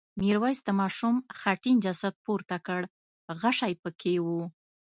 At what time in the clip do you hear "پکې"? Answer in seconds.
3.81-4.15